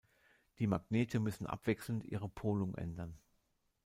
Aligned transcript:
Die 0.57 0.65
Magnete 0.65 1.19
müssen 1.19 1.45
abwechselnd 1.45 2.05
ihre 2.05 2.27
Polung 2.27 2.73
ändern. 2.73 3.19